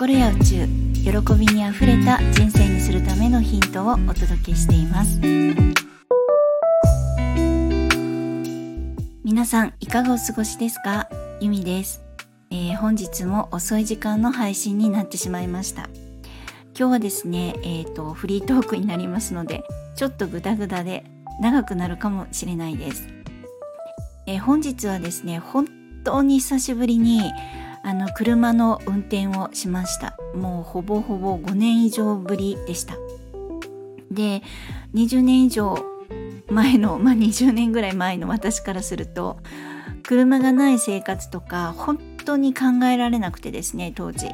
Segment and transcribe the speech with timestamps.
[0.00, 5.20] 心や宇宙喜びにあふれた人生にするためのヒントをお届けしています。
[9.22, 11.10] 皆さんいかがお過ごしですか？
[11.42, 12.02] ゆみです、
[12.50, 15.90] えー、本日も遅い時間の配信になってしまいました。
[16.74, 19.64] 今日はですねえっ、ー、とフリートークになりますので
[19.96, 21.04] ちょっとグダグダで
[21.42, 23.06] 長くなるかもしれないです、
[24.26, 25.68] えー、本日はですね本
[26.04, 27.20] 当に久しぶりに
[27.82, 30.16] あの車の運転をしました。
[30.34, 32.94] もうほぼほぼ5年以上ぶりでした。
[34.10, 34.42] で
[34.94, 35.78] 20年以上
[36.50, 39.38] 前のまあ20年ぐらい前の私からすると
[40.02, 44.30] 車がない生活とか本当に考えられなくてですね当時。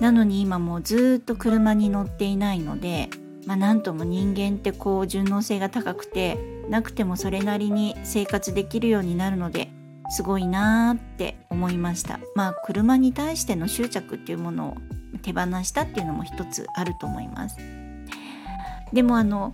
[0.00, 3.10] なのに今もうずっと車に乗っていないので
[3.46, 6.38] まあなんとも人間ってこう順応性が高くて
[6.70, 9.70] なくてもそれなりに生活できるようになるので
[10.10, 12.20] すごいなーって思いました。
[12.34, 14.76] まあ車に対しての執着っていうものを
[15.22, 17.56] 手放したっていうのも一つあると思います。
[18.92, 19.52] でもあの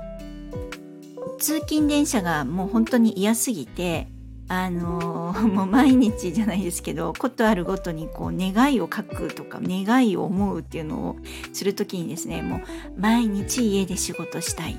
[1.39, 4.09] 通勤電車がもう本当に嫌すぎて
[4.49, 11.17] あのー、 もう毎日じゃないですけどことあるごとにこう願いを書くとか願いを思うっていうのを
[11.53, 12.61] する時にですねもう
[13.01, 14.79] 毎日家で仕事したい。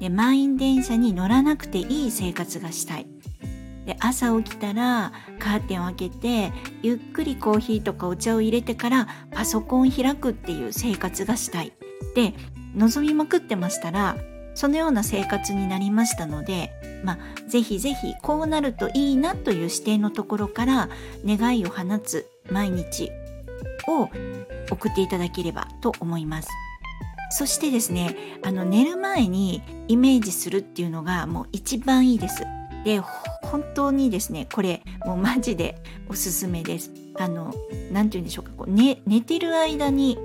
[0.00, 3.06] で満員電車に乗らなくていい生活がしたい。
[3.86, 11.72] で朝起きたらカーテンを開けてゆっくりコーヒーとかお茶を入れてからパソコン開くっていう生活がしたい
[12.14, 12.34] で
[12.74, 14.16] 望みまくってましたら
[14.54, 16.72] そのような生活になりましたので
[17.04, 20.88] まあぜひぜひこうなるといいなという視点のところから
[21.24, 23.10] 願いを放つ毎日
[23.86, 24.10] を
[24.70, 26.48] 送っていただければと思います。
[27.30, 32.44] そしてですねあの寝る前にイメージするっていうのがもう一番いいです。
[32.86, 33.00] で
[33.42, 35.76] 本当にですねこれもうマジで
[36.08, 36.92] おすすめです。
[37.18, 37.52] あの
[37.90, 40.16] 何て言うんでしょうかこう、ね、寝てる間に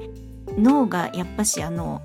[0.59, 2.03] 脳がやっぱしあの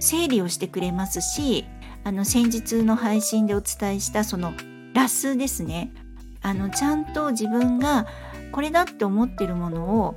[0.00, 1.66] 整理をしてくれますし
[2.04, 4.54] あの先日の配信でお伝えしたその
[4.94, 5.92] ラスですね。
[6.40, 8.06] あのちゃんと自分が
[8.50, 10.14] これだって思ってるものを、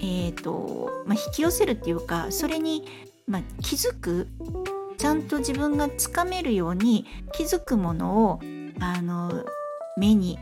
[0.00, 2.86] えーとまあ、引き寄せるっていうかそれに、
[3.26, 4.26] まあ、気づく
[4.96, 8.40] ちゃんと自分がつかめるように気づくものを
[8.80, 9.44] あの
[9.96, 10.38] 目に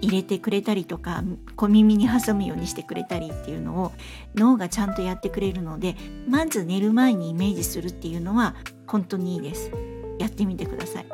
[0.00, 1.24] 入れてくれたりとか
[1.56, 3.92] 小耳に挟むようにしてくれたりっていうのを
[4.34, 5.96] 脳がちゃんとやってくれるので
[6.28, 8.54] まず寝る前にイメージするっていうのは
[8.86, 9.70] 本当にいいです。
[10.18, 11.06] やってみてください。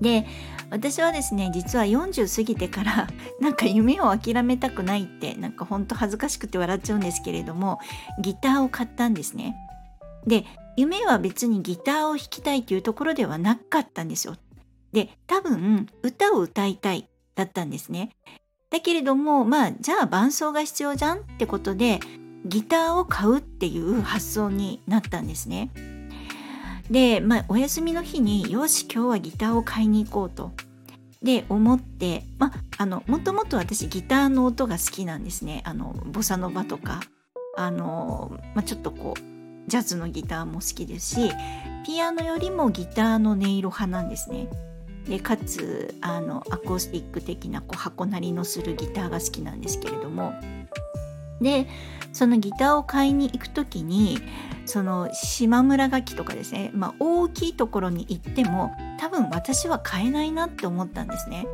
[0.00, 0.26] で
[0.70, 3.08] 私はですね実は40過ぎてから
[3.40, 7.80] なんか夢を諦めたくないってなんかほんと恥ずかしくて笑っちゃうんですけれども
[8.20, 9.56] ギターを買ったんですね。
[10.26, 10.44] で
[10.76, 14.36] 夢は別にギターを弾きたいというところではなかったんですよ。
[14.92, 18.10] で多分歌を歌いたいだったんですね。
[18.70, 22.00] だけれどもまあじゃあ伴奏が必要じゃんってことで
[22.44, 25.70] ギターを買うっていう発想になったんですね。
[26.90, 30.52] で、まあ、お休みの日によし今日はギターを買いに行こうと。
[31.22, 35.62] で思ってまああのもともと私ギターの音が好きなんですね。
[35.64, 37.00] あのボサノバとか
[37.56, 41.30] あの、まあ、ちょっとこうジャズのギターも好きですし
[41.84, 44.48] ピアノよりもギターの音色派なんですね。
[45.08, 50.34] でかつあのアコースティック的なこう箱鳴りのするギターが好きなんですけれども
[51.40, 51.66] で
[52.12, 54.18] そのギターを買いに行く時に
[54.66, 61.46] その島村楽器とかですね、まあ、大きいところに行っても多分私は買えないなって思ったんですね。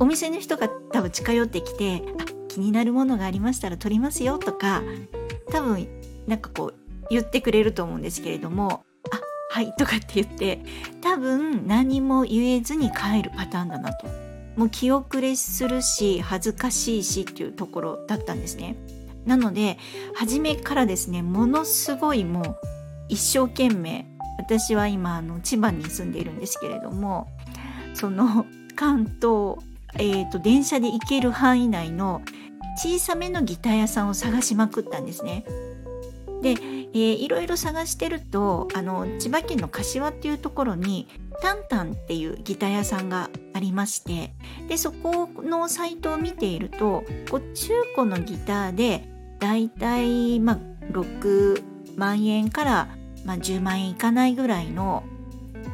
[0.00, 2.02] お店の人が多分近寄ってきて
[2.46, 4.82] 「気になるものがありましたら取りますよ」とか
[5.50, 5.88] 多分
[6.28, 6.74] なんかこう
[7.10, 8.84] 言ってくれると思うんですけれども
[9.50, 10.60] はい」とかって言って
[11.00, 14.06] 多分何も言えずに帰るパターンだなと
[14.56, 18.76] もう気遅れするし恥ずかしいしっていうところだったんですね
[19.24, 19.78] なので
[20.14, 22.56] 初めからですねものすごいもう
[23.08, 24.06] 一生懸命
[24.38, 27.28] 私は今あの千葉に住んでいるんですけれども
[27.94, 28.46] その
[28.76, 29.56] 関東、
[29.94, 32.22] えーと、電車で行ける範囲内の
[32.76, 35.44] 小さめのギター屋さんを探しまくったんですね。
[36.42, 36.54] で
[36.94, 41.08] えー、いろいろ探してるとあの千葉県の柏っていうところに
[41.40, 44.32] タンタンっていうギター屋さんがありまして
[44.68, 49.08] でそこのサイトを見ているとこう中古のギターで
[49.38, 50.58] だいたい、まあ、
[50.92, 51.62] 6
[51.96, 52.88] 万円から、
[53.24, 55.04] まあ、10万円いかないぐらいの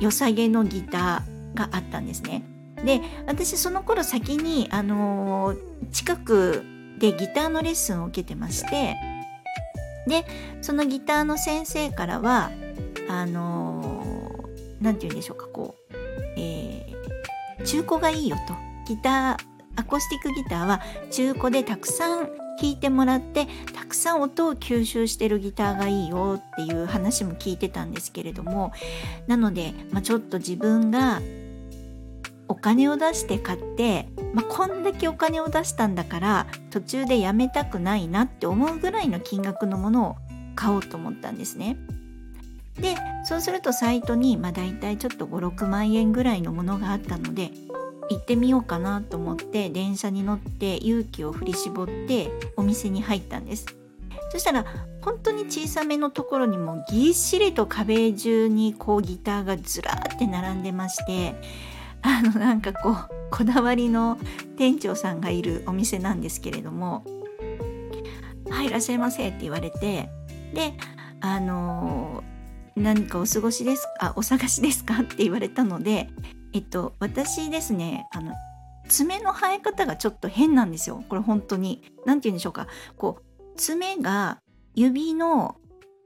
[0.01, 2.45] 良さげのギターがあったんですね。
[2.85, 6.65] で私その頃先に、あのー、近く
[6.99, 8.97] でギターのレッスンを受けてまして
[10.07, 10.25] で
[10.61, 12.51] そのギターの先生からは
[13.09, 14.05] あの
[14.81, 15.95] 何、ー、て言うんでしょうかこう、
[16.37, 18.55] えー、中古がいいよと。
[18.87, 20.81] ギターアコースティックギターは
[21.11, 22.29] 中古でたくさん
[22.61, 28.73] 弾いてもらってたくさん音を吸収してるギターがいいよっていう話も聞いてたんですけれども
[29.27, 31.21] なので、まあ、ちょっと自分が
[32.49, 40.17] お金を出して買って、まあ、こんだけお金を出したんだから途中でやめたくないなって思うぐらいの金額のものを
[40.55, 41.77] 買おうと思ったんですね。
[42.77, 47.51] でそうするとサイトに、まあ、大体ちょっと56万円ぐらいのものがあったので
[48.11, 53.67] 行ってみようかなと思って電車に乗って勇気を振り絞ってお店に入ったんです
[54.33, 54.65] そしたら
[55.01, 61.35] 本当に小さめのところにもぎっしりと壁中にこうギターがずらーって並んでまして
[62.07, 62.97] あのなんかこう
[63.31, 64.19] こだわりの
[64.57, 67.03] 店長さんがいるお店なんですけれども
[68.51, 70.11] 「はいらっしゃいませ」って言われて
[70.53, 70.75] で
[71.21, 72.23] あの
[72.77, 74.13] 何かお過ごしですか？
[74.17, 75.01] お探しですか？
[75.01, 76.11] って言われたので
[76.53, 78.35] えっと私ですねあの
[78.89, 81.03] 爪の生え方がちょっと変なんですよ。
[81.09, 81.83] これ本当に。
[82.05, 82.67] 何て言うんでしょうか。
[82.97, 84.37] こう爪が
[84.75, 85.57] 指の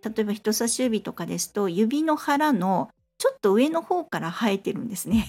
[0.04, 5.26] 例えば人差し指とかですと指の腹のちょっと上の方から生えてるんですね。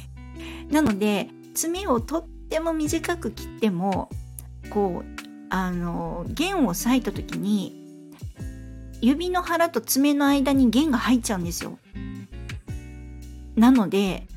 [0.69, 4.09] なので爪をとっても短く切っても
[4.69, 5.19] こう
[5.49, 7.75] あの弦を裂いた時に
[9.01, 11.79] 指の腹と爪の間に弦が入っちゃうんですよ。
[13.55, 14.27] なので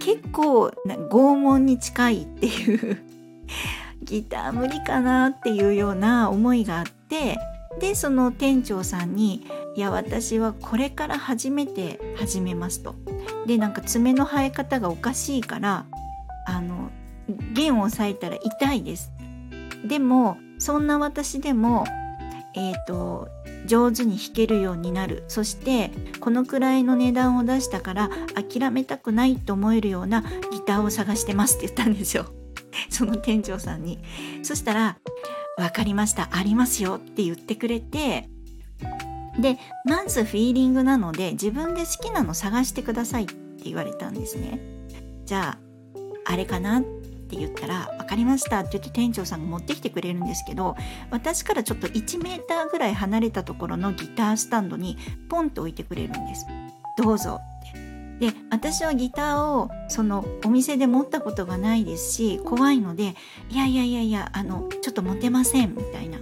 [0.00, 3.02] 結構拷問に近いっていう
[4.02, 7.38] ギター無理かなっていうような思いがあって
[7.80, 9.46] でその店長さんに
[9.76, 12.96] 「いや私はこれから初めて始めます」と。
[13.46, 15.86] でなんか爪の生え方がおかしいから
[16.46, 16.90] あの
[17.52, 19.12] 弦を押さえたら痛いです。
[19.84, 21.84] でもそんな私でも
[22.54, 23.28] えっ、ー、と
[23.66, 25.24] 上手に弾けるようになる。
[25.28, 25.90] そして
[26.20, 32.26] このくらいの値段を出したから諦めたくないと思えるようなギターを探してますって言ったんですよ。
[32.90, 33.98] その店長さんに。
[34.42, 34.98] そしたら
[35.56, 38.28] 「分かりましたありますよ」って言ってくれて
[39.38, 44.60] でまずフィーリングなので自分で好きなの探してくださいって言われたんですね
[45.24, 45.56] じゃ
[46.26, 50.76] ああれかなって言ったら「分かりました」って言って店長さんが持ってきてくれるんですけど
[51.10, 54.98] 私からちょっと1メーターぐらい離れたところのギタースタンドに
[55.28, 56.46] ポンと置いてくれるんです。
[56.98, 57.92] どうぞって
[58.30, 63.16] で私はギターをそのお店で持ったことがないですし怖いので
[63.50, 66.18] 「いやいやいやいやあのちょっと持てません」みたいな。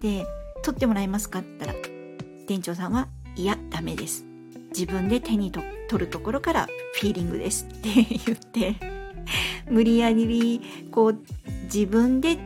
[0.00, 0.26] で
[0.64, 1.75] 「取ってもらえますか?」って言ったら
[2.46, 4.24] 店長さんは「いやダメです」
[4.76, 5.66] 自分で手に取
[6.04, 6.68] るところから
[7.00, 7.88] フィーリングですって
[8.26, 8.76] 言って
[9.70, 10.60] 無理やり
[10.90, 11.18] こう
[11.64, 12.38] 自分で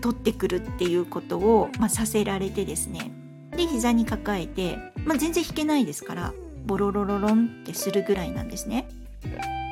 [0.00, 3.10] 取ってくるっていうことを、まあ、させられてですね
[3.56, 6.34] で膝に抱えて、まあ、全然弾けないですから
[6.66, 8.88] ボロロロロンってするぐらいなんですね。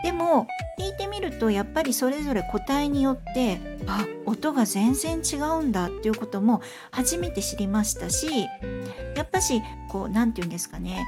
[0.03, 0.47] でも
[0.79, 8.27] 弾いてみるとやっぱりそれぞれ個体によってあ音が全然違うんだっていうことも初めて知りましたし
[9.15, 11.07] やっぱしこう何て言うんですかね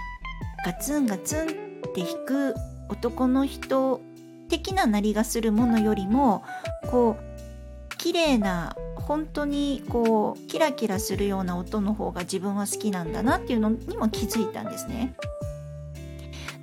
[0.65, 1.51] ガツンガツンっ
[1.95, 2.55] て弾く
[2.89, 4.03] 男の人
[4.49, 6.45] 的ななりがするものよりも
[6.91, 15.15] こう綺麗な本当にこうキラキラするような音の方が自分は好きなんだなっていうのにも気づいたんですね。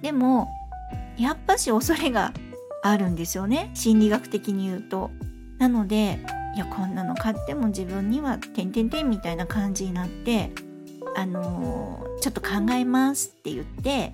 [0.01, 0.47] でも
[1.19, 2.33] やっぱし恐れが
[2.81, 5.11] あるんですよね心理学的に言うと。
[5.57, 6.19] なので
[6.55, 10.51] いやこんなの買っても自分には「てんてんてん」みたいな感じになって
[11.15, 14.13] あのー、ちょっと考えますって言って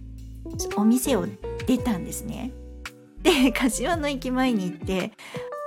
[0.75, 1.27] お店を
[1.67, 2.51] 出たんですね。
[3.21, 5.11] で柏の駅前に行って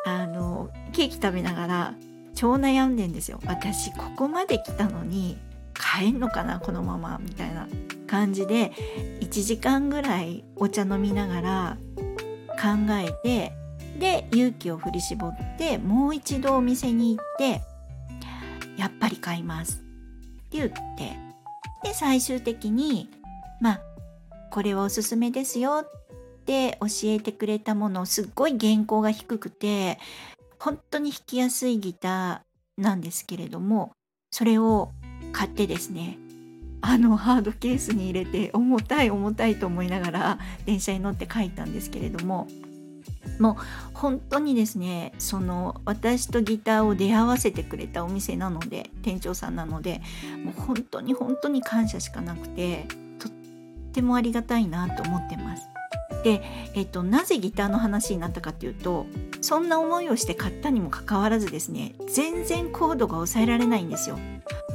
[0.07, 1.95] あのケーキ食べながら
[2.35, 5.39] 超悩んでんですよ私ここまで来たのに
[5.75, 7.67] 帰んのかなこのままみたいな
[8.09, 8.73] 感じで
[9.21, 11.79] 1時間ぐらいお茶飲みながら
[12.61, 13.53] 考えて
[14.01, 17.61] で勇気を振り絞ってもう一度お店に行って
[18.77, 19.77] やっぱり買います。
[19.77, 21.17] って言って
[21.83, 23.09] で最終的に
[23.61, 23.81] まあ
[24.51, 25.85] これはおすすめですよ。
[25.85, 29.99] って教えてくれたものすっごい原稿が低くて
[30.59, 33.93] 本当に弾きやすいギターなんですけれども
[34.31, 34.91] それを
[35.33, 36.19] 買ってですね
[36.81, 42.49] あのハードケースに入れて重たい重たいと思いながら電車に乗って書いたんですけれども
[43.39, 43.57] もう
[43.95, 50.01] 本当にですねその私とギターを出会わせてくれたお店なので店長さんなので
[50.45, 52.87] もう本当に本当に感謝しかなくて
[53.19, 53.33] とっ
[53.93, 55.69] てもありがたいなと思ってます。
[56.25, 56.43] で、
[56.75, 59.07] えっと、なぜギターの話になったかっていうと
[59.41, 64.19] そんな思いをして買ったにもかかわらずですね全然コードが抑えられないんですよ。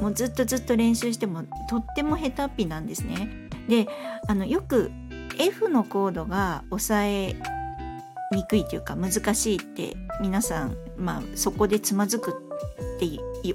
[0.00, 3.28] もうずっとずっと練習してもとっても下手っぴなんですね。
[3.68, 3.88] で
[4.26, 4.90] あのよく
[5.38, 7.36] F のコードが抑え
[8.32, 13.04] にくいというか難しいって皆さん、まあ、そこでつまずくって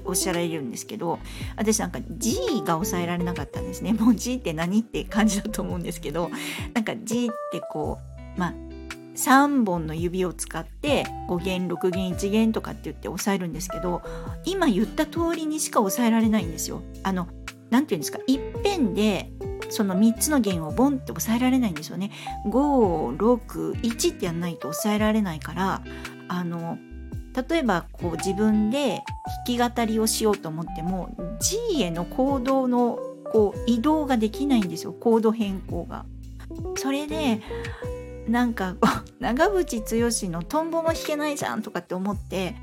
[0.04, 1.18] おっしゃられるんですけど
[1.56, 6.30] 私なんか G が抑えられなかったんですね もう G って何って感じだと思うんですけど
[6.74, 7.98] なんか G ってこ
[8.36, 8.54] うまあ
[9.16, 14.02] 3本の指を使って5弦6弦1弦とかって言って押さえるんですけど
[14.44, 16.82] 今言った通りにしか押さえられないんですよ。
[17.02, 17.26] あの
[17.70, 18.18] 何て言うんですか？
[18.26, 19.30] いっぺんで
[19.68, 22.10] その3つの弦をボンって押さえられないんですよね。
[22.46, 25.82] 561ってやんないと押さえられないから
[26.28, 26.78] あの
[27.48, 29.02] 例えばこう自分で
[29.46, 32.98] 弾き語りをしようと思っても G への行動の
[33.32, 36.04] こう移動ができないんですよコード変更が。
[36.76, 37.40] それで
[38.28, 38.76] なんか
[39.20, 42.56] 長渕剛の「トンボも弾けないじゃん」とかって思って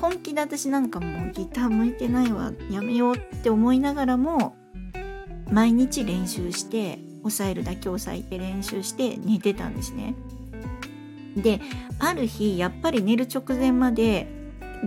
[0.00, 4.56] 本気で私なんかもうギター向いてないわやめようって思いながらも
[5.50, 10.14] 毎日練習して押さえるだけ押さえて練習して寝てたんですね。
[11.36, 11.60] で
[11.98, 14.26] ある日やっぱり寝る直前まで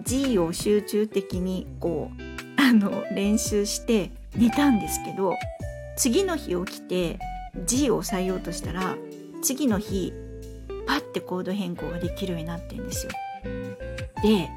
[0.03, 5.33] G を集中的にこうあの練習して寝たんですけど
[5.95, 7.19] 次の日起きて
[7.65, 8.95] G を押さえようとしたら
[9.41, 10.13] 次の日
[10.85, 13.11] パッてコード変更ができるようになってんですよ。
[14.21, 14.49] で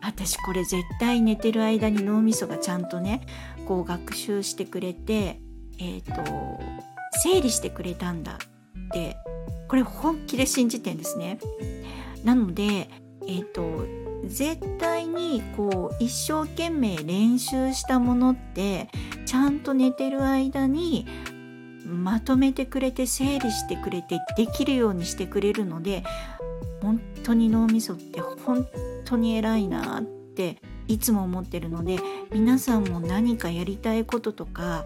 [0.00, 3.26] 私これ絶対寝てる間に脳みそがちゃんとね
[3.66, 5.40] こう学習してくれて
[5.78, 6.60] えっ、ー、と
[7.22, 9.16] 整理してくれたんだって
[9.74, 11.40] これ本気で信じてんですね。
[12.22, 12.88] なので
[13.26, 13.84] えっ、ー、と
[14.24, 18.88] 絶対にこう一生懸命練習したものって
[19.26, 21.08] ちゃんと寝てる間に
[21.84, 26.04] まとめてくれて整理してくれてできるようにしてくれるので
[26.80, 28.68] 本当に脳みそって本
[29.04, 31.98] 当に偉いなっていつも思ってるので
[32.32, 34.84] 皆さんも何かやりたいこととか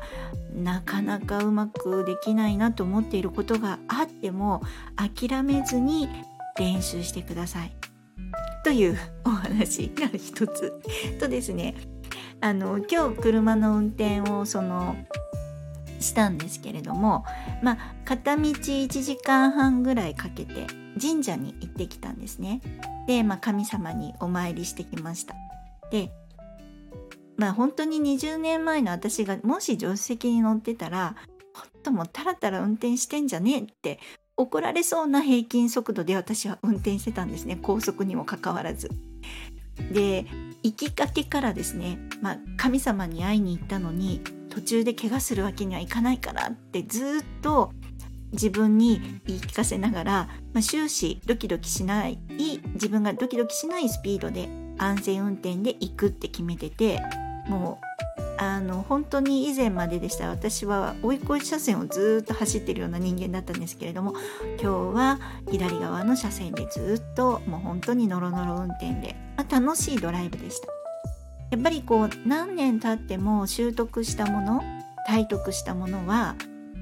[0.55, 4.63] なかなかうまくできないなと思っていることがあっても
[4.97, 6.09] 諦めずに
[6.59, 7.73] 練習してください。
[8.65, 10.73] というお話が一つ
[11.21, 11.75] とですね
[12.41, 14.97] あの今日車の運転をその
[16.01, 17.25] したんですけれども
[17.63, 20.67] まあ片道1時間半ぐらいかけて
[21.01, 22.61] 神社に行ってきたんですね。
[23.07, 25.35] で、まあ、神様にお参りしてきました。
[25.91, 26.11] で
[27.37, 31.17] まあ本当に20年前の私がもし助手席に乗ってたら
[31.55, 34.01] ほんともうタラタラ運転してんじゃねえって
[34.37, 38.91] 怒られそうな平均速度で私は運転してたんですね高速にもかかわらず。
[39.93, 40.27] で
[40.65, 47.73] 行きかけからですね、まあ、神様に会いに行ったのに途中で怪我するわけにはいかないからってずっと
[48.33, 50.13] 自分に言い聞かせながら、
[50.53, 52.19] まあ、終始ドキドキしない
[52.75, 57.01] 自分がドキドキしないスピードで安全運転で行くって決めてて
[57.49, 57.89] もう
[58.41, 64.13] あの本当に以前まででした私は追い越え車線をずっと走ってるような人間だったんですけれども
[64.63, 65.19] 今日は
[65.51, 70.69] 左側の車線でずっともう本当にノロノロ運転で、まあ、楽しいドライブでした。
[71.51, 74.63] やっぱりこう何年経っても習得したもの
[75.07, 76.37] 体得したものは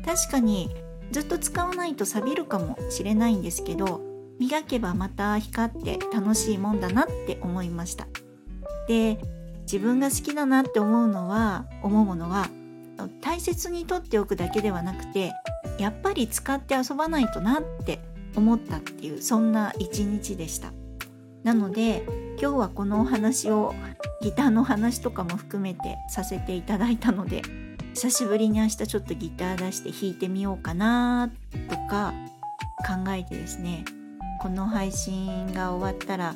[0.04, 0.70] 確かに
[1.12, 4.00] ずっと使わないと錆びるかもしれないんですけど
[4.38, 8.06] 磨けばまた光って楽しいもんだなって思いました。
[8.88, 9.18] で
[9.62, 12.48] 自分が好きだなって思うのは思うものは
[13.20, 15.32] 大切にとっておくだけではなくて
[15.78, 18.00] やっぱり使って遊ばないとなって
[18.36, 20.72] 思ったっていうそんな一日でした。
[21.42, 22.04] なので
[22.40, 23.74] 今日はこのお話を
[24.20, 27.42] ギターの話とかも含めてさせていただいたので
[27.94, 31.30] 久しぶりに明日ちょっとギター出して弾いてみようかな
[31.70, 32.12] とか
[32.78, 33.84] 考えてですね
[34.40, 36.34] この配信が終わったら、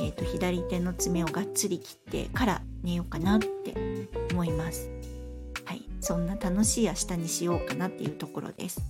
[0.00, 3.74] えーと、左手の爪をがっつり切ってから寝ようかなって
[4.32, 4.90] 思います。
[5.64, 8.80] はい、そんな楽しい明日にしようかなっていうところです。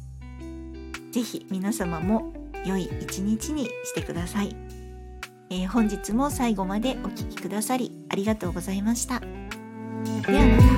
[1.12, 2.32] 是非皆様も
[2.64, 4.54] 良い一日にしてください。
[5.50, 9.20] えー、本日も最後までお聴きくださりありがとうございました。
[9.20, 9.26] で
[10.36, 10.77] はまた。